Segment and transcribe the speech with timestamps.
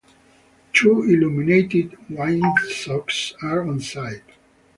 [0.73, 4.23] Two illuminated windsocks are on site.